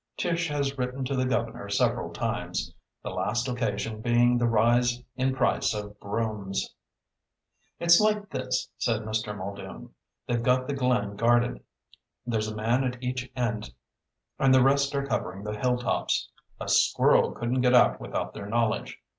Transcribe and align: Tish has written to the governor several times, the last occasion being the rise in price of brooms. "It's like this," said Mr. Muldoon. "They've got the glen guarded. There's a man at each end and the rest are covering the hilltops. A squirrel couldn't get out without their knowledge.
Tish 0.17 0.47
has 0.49 0.79
written 0.79 1.05
to 1.05 1.15
the 1.15 1.27
governor 1.27 1.69
several 1.69 2.11
times, 2.11 2.73
the 3.03 3.11
last 3.11 3.47
occasion 3.47 4.01
being 4.01 4.35
the 4.39 4.47
rise 4.47 5.03
in 5.15 5.35
price 5.35 5.75
of 5.75 5.99
brooms. 5.99 6.73
"It's 7.79 7.99
like 7.99 8.31
this," 8.31 8.67
said 8.79 9.01
Mr. 9.03 9.37
Muldoon. 9.37 9.93
"They've 10.25 10.41
got 10.41 10.65
the 10.67 10.73
glen 10.73 11.17
guarded. 11.17 11.63
There's 12.25 12.47
a 12.47 12.55
man 12.55 12.83
at 12.83 13.03
each 13.03 13.31
end 13.35 13.75
and 14.39 14.51
the 14.55 14.63
rest 14.63 14.95
are 14.95 15.05
covering 15.05 15.43
the 15.43 15.55
hilltops. 15.55 16.31
A 16.59 16.67
squirrel 16.67 17.33
couldn't 17.33 17.61
get 17.61 17.75
out 17.75 18.01
without 18.01 18.33
their 18.33 18.47
knowledge. 18.47 18.97